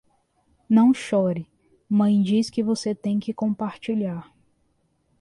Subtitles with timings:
[0.67, 1.47] Não chore,
[1.87, 4.33] mãe diz que você tem que compartilhar.